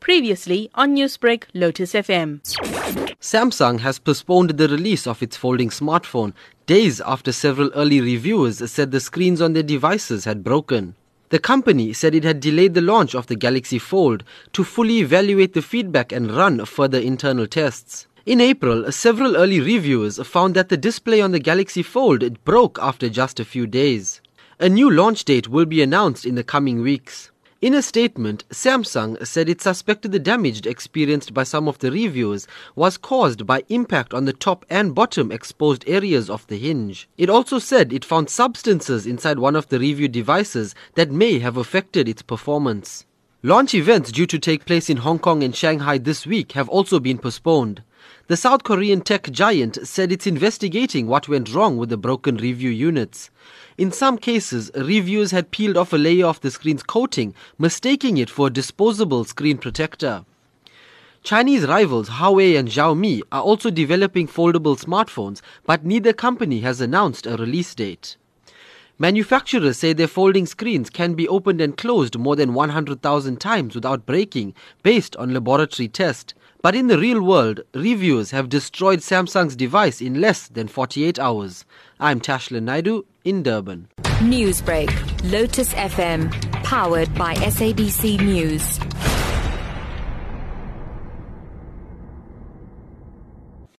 [0.00, 2.40] Previously on Newsbreak, Lotus FM.
[3.20, 6.32] Samsung has postponed the release of its folding smartphone
[6.66, 10.94] days after several early reviewers said the screens on their devices had broken.
[11.30, 15.54] The company said it had delayed the launch of the Galaxy Fold to fully evaluate
[15.54, 18.08] the feedback and run further internal tests.
[18.26, 23.08] In April, several early reviewers found that the display on the Galaxy Fold broke after
[23.08, 24.20] just a few days.
[24.58, 27.30] A new launch date will be announced in the coming weeks.
[27.60, 32.46] In a statement, Samsung said it suspected the damage experienced by some of the reviewers
[32.74, 37.06] was caused by impact on the top and bottom exposed areas of the hinge.
[37.18, 41.58] It also said it found substances inside one of the review devices that may have
[41.58, 43.04] affected its performance.
[43.42, 46.98] Launch events due to take place in Hong Kong and Shanghai this week have also
[46.98, 47.82] been postponed.
[48.28, 52.70] The South Korean tech giant said it's investigating what went wrong with the broken review
[52.70, 53.30] units.
[53.76, 58.30] In some cases, reviewers had peeled off a layer of the screen's coating, mistaking it
[58.30, 60.24] for a disposable screen protector.
[61.22, 67.26] Chinese rivals Huawei and Xiaomi are also developing foldable smartphones, but neither company has announced
[67.26, 68.16] a release date.
[68.98, 74.06] Manufacturers say their folding screens can be opened and closed more than 100,000 times without
[74.06, 76.34] breaking, based on laboratory tests.
[76.62, 81.64] But in the real world, reviewers have destroyed Samsung's device in less than 48 hours.
[81.98, 83.88] I'm Tashlan Naidoo in Durban.
[84.20, 84.90] Newsbreak,
[85.30, 86.30] Lotus FM,
[86.62, 88.78] powered by SABC News.